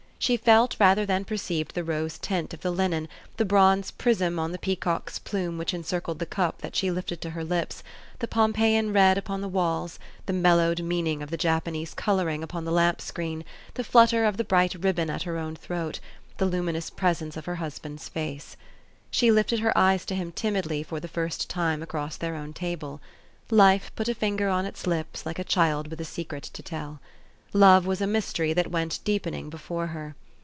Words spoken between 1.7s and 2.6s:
the rose tint of